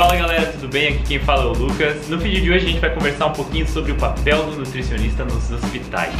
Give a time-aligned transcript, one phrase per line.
[0.00, 0.94] Fala galera, tudo bem?
[0.94, 2.08] Aqui quem fala é o Lucas.
[2.08, 5.26] No vídeo de hoje a gente vai conversar um pouquinho sobre o papel do nutricionista
[5.26, 6.14] nos hospitais.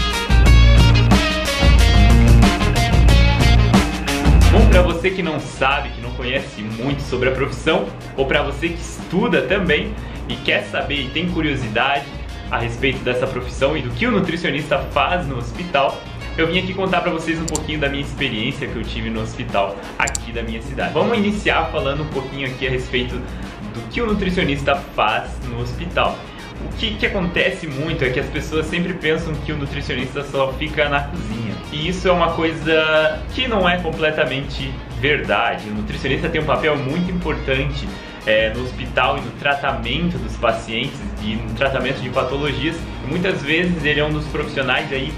[4.53, 7.87] Bom, para você que não sabe, que não conhece muito sobre a profissão,
[8.19, 9.95] ou para você que estuda também
[10.29, 12.05] e quer saber e tem curiosidade
[12.51, 15.99] a respeito dessa profissão e do que o nutricionista faz no hospital,
[16.37, 19.23] eu vim aqui contar para vocês um pouquinho da minha experiência que eu tive no
[19.23, 20.93] hospital aqui da minha cidade.
[20.93, 23.21] Vamos iniciar falando um pouquinho aqui a respeito
[23.75, 26.19] do que o nutricionista faz no hospital.
[26.65, 30.53] O que, que acontece muito é que as pessoas sempre pensam que o nutricionista só
[30.53, 31.55] fica na cozinha.
[31.73, 35.69] E isso é uma coisa que não é completamente verdade.
[35.69, 37.89] O nutricionista tem um papel muito importante
[38.27, 42.77] é, no hospital e no tratamento dos pacientes e no tratamento de patologias.
[43.09, 45.13] Muitas vezes ele é um dos profissionais aí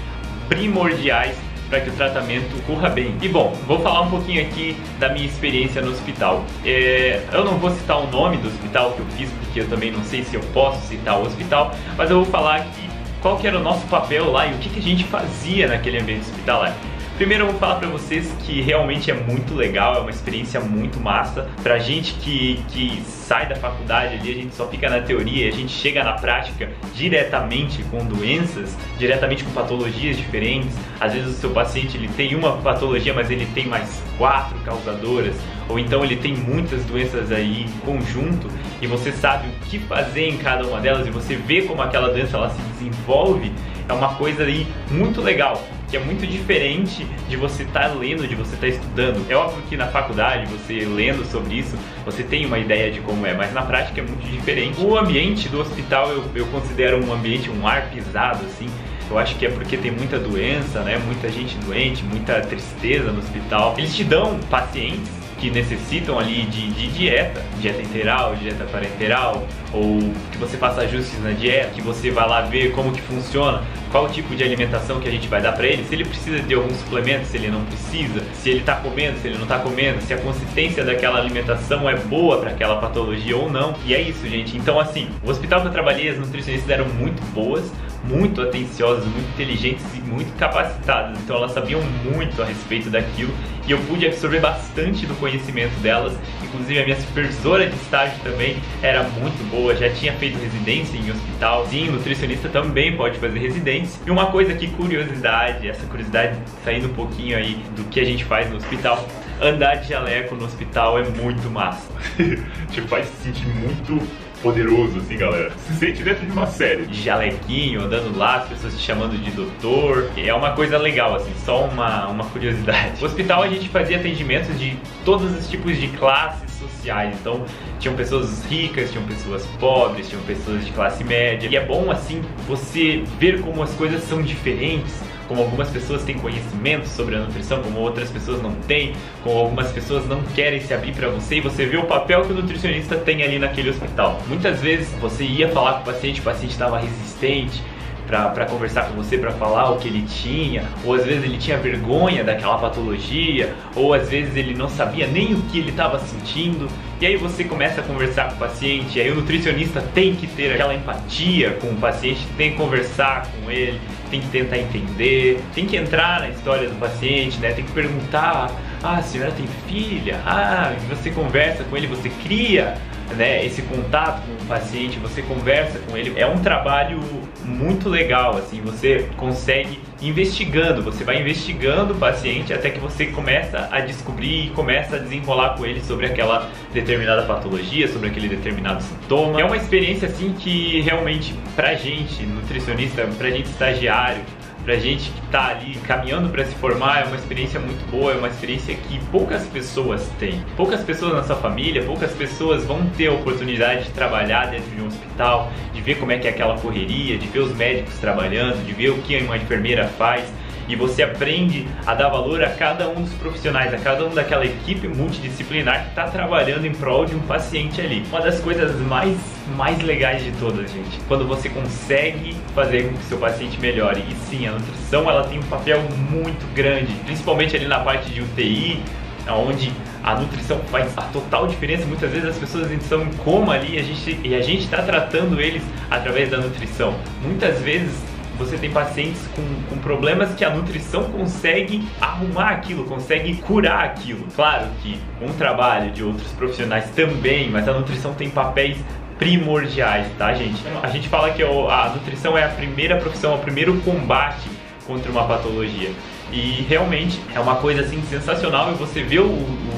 [0.47, 1.35] primordiais
[1.73, 3.15] para que o tratamento corra bem.
[3.19, 6.45] E bom, vou falar um pouquinho aqui da minha experiência no hospital.
[6.63, 9.91] É, eu não vou citar o nome do hospital que eu fiz, porque eu também
[9.91, 12.87] não sei se eu posso citar o hospital, mas eu vou falar aqui
[13.23, 15.97] qual que era o nosso papel lá e o que, que a gente fazia naquele
[15.97, 16.75] ambiente hospitalar.
[17.17, 20.99] Primeiro eu vou falar para vocês que realmente é muito legal, é uma experiência muito
[20.99, 21.47] massa.
[21.61, 25.51] Pra gente que, que sai da faculdade ali, a gente só fica na teoria, a
[25.51, 30.75] gente chega na prática diretamente com doenças, diretamente com patologias diferentes.
[30.99, 35.35] Às vezes o seu paciente ele tem uma patologia, mas ele tem mais quatro causadoras,
[35.69, 38.49] ou então ele tem muitas doenças aí em conjunto
[38.81, 42.09] e você sabe o que fazer em cada uma delas e você vê como aquela
[42.09, 43.51] doença ela se desenvolve,
[43.87, 45.61] é uma coisa aí muito legal
[45.93, 49.23] que é muito diferente de você estar tá lendo, de você estar tá estudando.
[49.29, 53.23] É óbvio que na faculdade, você lendo sobre isso, você tem uma ideia de como
[53.27, 54.81] é, mas na prática é muito diferente.
[54.81, 58.67] O ambiente do hospital eu, eu considero um ambiente, um ar pisado, assim.
[59.07, 60.97] Eu acho que é porque tem muita doença, né?
[60.97, 63.75] Muita gente doente, muita tristeza no hospital.
[63.77, 69.99] Eles te dão pacientes que necessitam ali de, de, dieta, dieta integral, dieta parenteral, ou
[70.31, 74.07] que você faça ajustes na dieta, que você vá lá ver como que funciona, qual
[74.07, 76.73] tipo de alimentação que a gente vai dar para ele, se ele precisa de algum
[76.73, 80.13] suplemento, se ele não precisa, se ele está comendo, se ele não está comendo, se
[80.13, 83.75] a consistência daquela alimentação é boa para aquela patologia ou não.
[83.85, 84.55] E é isso, gente.
[84.55, 87.69] Então, assim, o hospital que eu trabalhei, as nutricionistas eram muito boas,
[88.03, 91.17] muito atenciosas, muito inteligentes e muito capacitadas.
[91.19, 93.33] Então elas sabiam muito a respeito daquilo
[93.65, 96.13] e eu pude absorver bastante do conhecimento delas.
[96.43, 101.09] Inclusive a minha supervisora de estágio também era muito boa, já tinha feito residência em
[101.09, 101.65] hospital.
[101.67, 103.99] Sim, nutricionista também pode fazer residência.
[104.05, 108.25] E uma coisa que curiosidade, essa curiosidade saindo um pouquinho aí do que a gente
[108.25, 109.07] faz no hospital,
[109.41, 111.87] andar de jaleco no hospital é muito massa.
[112.71, 114.01] Te faz sentir muito
[114.43, 115.51] poderoso, assim, galera.
[115.65, 116.85] Se sente dentro de uma série.
[116.85, 120.11] De jalequinho, andando lá, as pessoas te chamando de doutor.
[120.17, 122.99] É uma coisa legal, assim, só uma, uma curiosidade.
[122.99, 127.15] No hospital a gente fazia atendimentos de todos os tipos de classes sociais.
[127.19, 127.45] Então,
[127.79, 131.47] tinham pessoas ricas, tinham pessoas pobres, tinham pessoas de classe média.
[131.49, 134.93] E é bom, assim, você ver como as coisas são diferentes
[135.27, 139.71] como algumas pessoas têm conhecimento sobre a nutrição, como outras pessoas não têm, como algumas
[139.71, 142.95] pessoas não querem se abrir para você e você vê o papel que o nutricionista
[142.95, 144.19] tem ali naquele hospital.
[144.27, 147.61] Muitas vezes você ia falar com o paciente, o paciente estava resistente,
[148.05, 151.57] para conversar com você, para falar o que ele tinha, ou às vezes ele tinha
[151.57, 156.67] vergonha daquela patologia, ou às vezes ele não sabia nem o que ele estava sentindo.
[157.03, 160.53] E aí você começa a conversar com o paciente, aí o nutricionista tem que ter
[160.53, 163.77] aquela empatia com o paciente, tem que conversar com ele,
[164.09, 167.51] tem que tentar entender, tem que entrar na história do paciente, né?
[167.51, 168.49] Tem que perguntar:
[168.81, 172.77] "Ah, a senhora tem filha?" Ah, você conversa com ele, você cria
[173.17, 177.01] né, esse contato com o paciente, você conversa com ele, é um trabalho
[177.43, 179.77] muito legal, assim, você consegue
[180.07, 184.99] investigando, você vai investigando o paciente até que você começa a descobrir e começa a
[184.99, 189.39] desenrolar com ele sobre aquela determinada patologia, sobre aquele determinado sintoma.
[189.39, 194.21] É uma experiência assim que realmente pra gente, nutricionista, pra gente estagiário,
[194.63, 198.15] pra gente que tá ali caminhando para se formar é uma experiência muito boa, é
[198.15, 200.43] uma experiência que poucas pessoas têm.
[200.55, 204.81] Poucas pessoas na sua família, poucas pessoas vão ter a oportunidade de trabalhar dentro de
[204.81, 208.65] um hospital, de ver como é que é aquela correria, de ver os médicos trabalhando,
[208.65, 210.23] de ver o que uma enfermeira faz
[210.67, 214.45] e você aprende a dar valor a cada um dos profissionais, a cada um daquela
[214.45, 218.03] equipe multidisciplinar que está trabalhando em prol de um paciente ali.
[218.09, 219.17] Uma das coisas mais,
[219.55, 224.03] mais legais de todas, gente, quando você consegue fazer com que seu paciente melhore.
[224.09, 228.21] E sim, a nutrição ela tem um papel muito grande, principalmente ali na parte de
[228.21, 228.81] UTI,
[229.29, 229.71] onde
[230.03, 231.85] a nutrição faz a total diferença.
[231.85, 235.39] Muitas vezes as pessoas estão em coma ali e a gente a gente está tratando
[235.39, 236.93] eles através da nutrição.
[237.21, 243.35] Muitas vezes você tem pacientes com, com problemas que a nutrição consegue arrumar aquilo, consegue
[243.35, 244.25] curar aquilo.
[244.35, 248.77] Claro que com o trabalho de outros profissionais também, mas a nutrição tem papéis
[249.17, 250.61] primordiais, tá, gente?
[250.81, 254.49] A gente fala que a nutrição é a primeira profissão, é o primeiro combate
[254.85, 255.91] contra uma patologia.
[256.31, 259.72] E realmente é uma coisa assim sensacional e você vê o, o,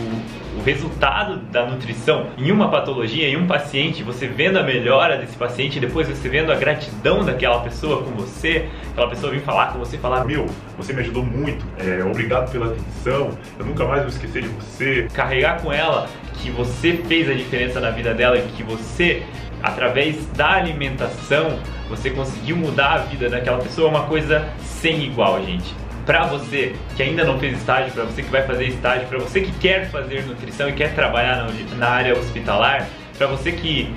[0.65, 5.79] resultado da nutrição em uma patologia, em um paciente, você vendo a melhora desse paciente,
[5.79, 9.97] depois você vendo a gratidão daquela pessoa com você, aquela pessoa vir falar com você
[9.99, 14.41] falar: Meu, você me ajudou muito, é, obrigado pela atenção, eu nunca mais vou esquecer
[14.41, 15.07] de você.
[15.13, 16.09] Carregar com ela
[16.41, 19.23] que você fez a diferença na vida dela e que você
[19.61, 21.59] através da alimentação,
[21.89, 25.73] você conseguiu mudar a vida daquela pessoa, é uma coisa sem igual, gente.
[26.05, 29.41] Para você que ainda não fez estágio, para você que vai fazer estágio, para você
[29.41, 31.47] que quer fazer nutrição e quer trabalhar
[31.77, 32.87] na área hospitalar,
[33.17, 33.91] para você que,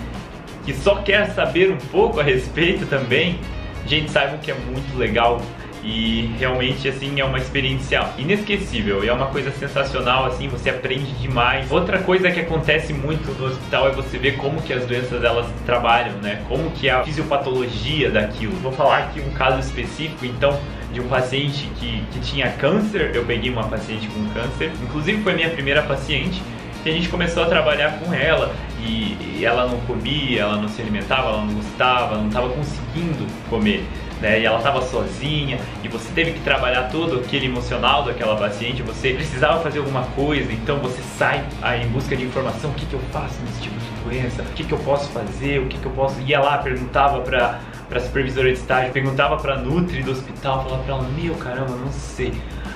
[0.65, 3.39] que só quer saber um pouco a respeito também,
[3.87, 5.41] gente, saibam que é muito legal
[5.83, 9.05] e realmente assim é uma experiência inesquecível.
[9.05, 11.71] E é uma coisa sensacional assim você aprende demais.
[11.71, 15.47] Outra coisa que acontece muito no hospital é você ver como que as doenças elas
[15.65, 16.43] trabalham né?
[16.49, 18.53] Como que é a fisiopatologia daquilo.
[18.57, 20.59] Vou falar aqui um caso específico então
[20.93, 23.15] de um paciente que, que tinha câncer.
[23.15, 24.71] Eu peguei uma paciente com câncer.
[24.83, 26.43] Inclusive foi minha primeira paciente
[26.83, 28.55] que a gente começou a trabalhar com ela.
[28.81, 33.27] E, e ela não comia ela não se alimentava ela não gostava não estava conseguindo
[33.51, 33.85] comer
[34.21, 34.41] né?
[34.41, 35.59] E ela estava sozinha.
[35.83, 40.53] E você teve que trabalhar todo aquele emocional daquela paciente, você precisava fazer alguma coisa,
[40.53, 43.77] então você sai aí em busca de informação, o que, que eu faço nesse tipo
[43.79, 46.21] de doença, o que, que eu posso fazer, o que, que eu posso...
[46.21, 50.95] Ia lá, perguntava para para supervisora de estágio, perguntava para Nutri do hospital, falava para
[50.95, 52.33] ela, meu caramba, não sei.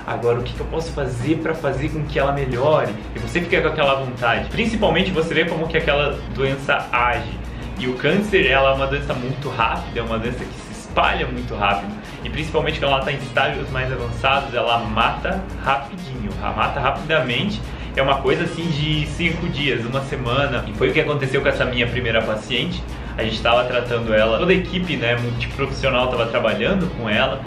[0.06, 2.92] Agora, o que, que eu posso fazer para fazer com que ela melhore?
[3.14, 4.48] E você fica com aquela vontade.
[4.48, 7.38] Principalmente você vê como que aquela doença age.
[7.78, 11.26] E o câncer, ela é uma doença muito rápida, é uma doença que se espalha
[11.26, 11.92] muito rápido.
[12.24, 17.60] E principalmente quando ela está em estágios mais avançados, ela mata rapidinho, ela mata rapidamente.
[17.94, 20.64] É uma coisa assim de cinco dias, uma semana.
[20.66, 22.82] E foi o que aconteceu com essa minha primeira paciente.
[23.16, 27.40] A gente estava tratando ela, toda a equipe né, multiprofissional estava trabalhando com ela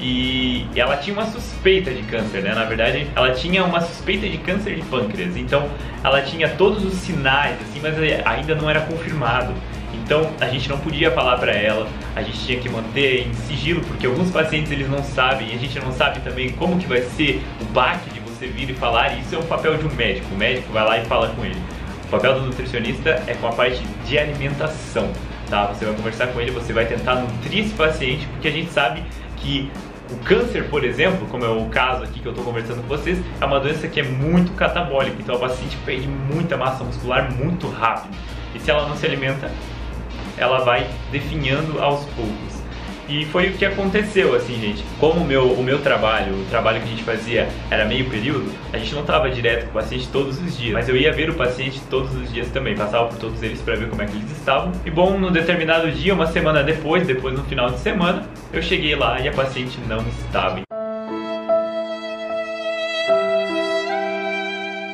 [0.00, 2.54] e ela tinha uma suspeita de câncer, né?
[2.54, 5.36] Na verdade, ela tinha uma suspeita de câncer de pâncreas.
[5.36, 5.68] Então,
[6.02, 7.94] ela tinha todos os sinais, assim, mas
[8.26, 9.54] ainda não era confirmado.
[9.94, 11.86] Então a gente não podia falar para ela,
[12.16, 15.58] a gente tinha que manter em sigilo, porque alguns pacientes eles não sabem, e a
[15.58, 19.14] gente não sabe também como que vai ser o baque de você vir e falar,
[19.14, 21.44] e isso é um papel de um médico, o médico vai lá e fala com
[21.44, 21.60] ele.
[22.12, 25.10] Papel do nutricionista é com a parte de alimentação,
[25.48, 25.68] tá?
[25.68, 29.02] Você vai conversar com ele, você vai tentar nutrir esse paciente, porque a gente sabe
[29.38, 29.72] que
[30.10, 33.18] o câncer, por exemplo, como é o caso aqui que eu estou conversando com vocês,
[33.40, 37.66] é uma doença que é muito catabólica, então a paciente perde muita massa muscular muito
[37.70, 38.14] rápido.
[38.54, 39.50] E se ela não se alimenta,
[40.36, 42.51] ela vai definhando aos poucos.
[43.08, 44.84] E foi o que aconteceu, assim, gente.
[44.98, 48.50] Como o meu, o meu trabalho, o trabalho que a gente fazia era meio período,
[48.72, 50.72] a gente não estava direto com o paciente todos os dias.
[50.72, 53.74] Mas eu ia ver o paciente todos os dias também, passava por todos eles para
[53.74, 54.72] ver como é que eles estavam.
[54.86, 58.94] E bom, no determinado dia, uma semana depois, depois no final de semana, eu cheguei
[58.94, 60.62] lá e a paciente não estava.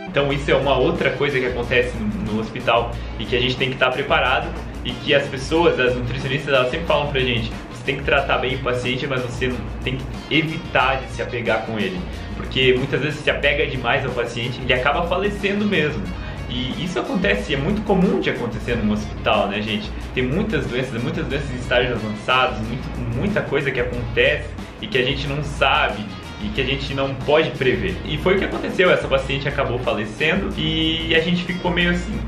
[0.08, 3.56] Então isso é uma outra coisa que acontece no, no hospital e que a gente
[3.56, 4.48] tem que estar preparado
[4.84, 7.52] e que as pessoas, as nutricionistas, elas sempre falam pra gente,
[7.88, 9.50] tem que tratar bem o paciente, mas você
[9.82, 11.98] tem que evitar de se apegar com ele,
[12.36, 16.02] porque muitas vezes se apega demais ao paciente, ele acaba falecendo mesmo.
[16.50, 19.90] E isso acontece, é muito comum de acontecer no hospital, né, gente?
[20.14, 24.50] Tem muitas doenças, muitas doenças em estágios avançados, muito, muita coisa que acontece
[24.82, 26.04] e que a gente não sabe
[26.42, 27.96] e que a gente não pode prever.
[28.04, 32.20] E foi o que aconteceu, essa paciente acabou falecendo e a gente ficou meio assim.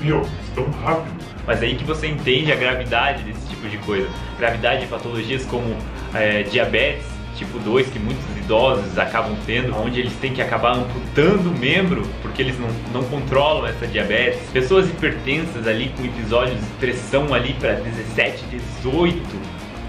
[0.00, 1.16] Meu, tão rápido.
[1.46, 4.08] Mas é aí que você entende a gravidade desse tipo de coisa.
[4.38, 5.76] Gravidade de patologias como
[6.14, 11.50] é, diabetes tipo 2, que muitos idosos acabam tendo, onde eles têm que acabar amputando
[11.50, 14.40] o membro porque eles não, não controlam essa diabetes.
[14.52, 18.44] Pessoas hipertensas ali com episódios de pressão ali para 17,
[18.82, 19.18] 18,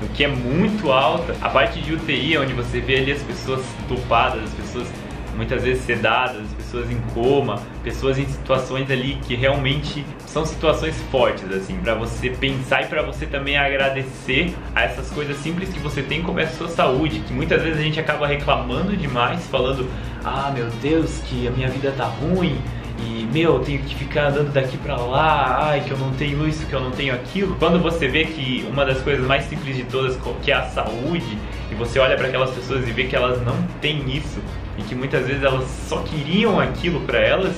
[0.03, 1.35] o que é muito alta.
[1.41, 4.87] A parte de UTI, onde você vê ali as pessoas topadas, as pessoas
[5.35, 11.51] muitas vezes sedadas, pessoas em coma, pessoas em situações ali que realmente são situações fortes
[11.51, 16.01] assim, para você pensar e para você também agradecer a essas coisas simples que você
[16.01, 19.89] tem como é a sua saúde, que muitas vezes a gente acaba reclamando demais, falando:
[20.23, 22.61] "Ah, meu Deus, que a minha vida tá ruim,
[23.01, 26.47] e meu, eu tenho que ficar andando daqui para lá, ai, que eu não tenho
[26.47, 27.55] isso, que eu não tenho aquilo.
[27.57, 31.37] Quando você vê que uma das coisas mais simples de todas, que é a saúde,
[31.71, 34.39] e você olha para aquelas pessoas e vê que elas não têm isso,
[34.77, 37.55] e que muitas vezes elas só queriam aquilo para elas,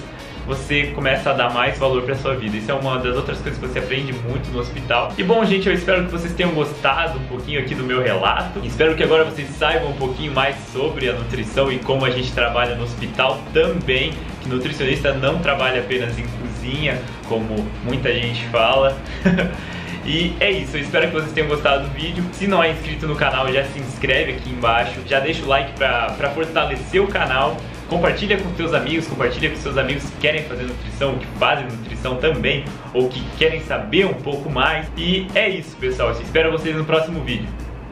[0.52, 2.58] você começa a dar mais valor para sua vida.
[2.58, 5.14] Isso é uma das outras coisas que você aprende muito no hospital.
[5.18, 8.60] E bom, gente, eu espero que vocês tenham gostado um pouquinho aqui do meu relato.
[8.62, 12.34] Espero que agora vocês saibam um pouquinho mais sobre a nutrição e como a gente
[12.34, 14.12] trabalha no hospital também.
[14.42, 18.98] Que nutricionista não trabalha apenas em cozinha, como muita gente fala.
[20.04, 22.24] E é isso, eu espero que vocês tenham gostado do vídeo.
[22.34, 25.00] Se não é inscrito no canal, já se inscreve aqui embaixo.
[25.06, 27.56] Já deixa o like pra, pra fortalecer o canal.
[27.92, 32.16] Compartilha com seus amigos, compartilha com seus amigos que querem fazer nutrição, que fazem nutrição
[32.16, 34.90] também, ou que querem saber um pouco mais.
[34.96, 36.12] E é isso, pessoal.
[36.12, 37.50] Eu espero vocês no próximo vídeo.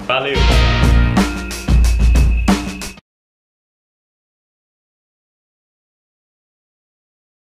[0.08, 0.38] Valeu!